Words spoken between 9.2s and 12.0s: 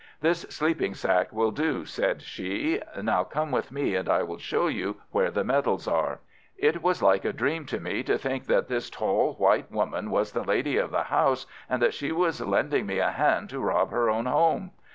white woman was the lady of the house, and that